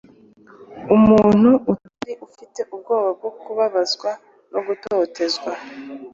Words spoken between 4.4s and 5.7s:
no gutotezwa